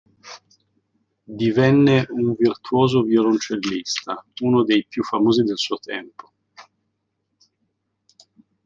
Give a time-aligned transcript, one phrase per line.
[1.41, 6.33] Divenne un virtuoso violoncellista, uno dei più famosi del suo tempo.